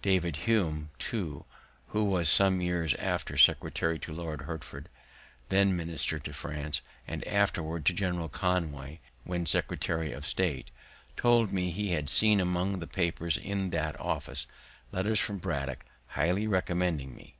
[0.00, 1.44] David Hume, too,
[1.88, 4.88] who was some years after secretary to Lord Hertford,
[5.50, 10.70] when minister in France, and afterward to General Conway, when secretary of state,
[11.18, 14.46] told me he had seen among the papers in that office,
[14.90, 17.36] letters from Braddock highly recommending me.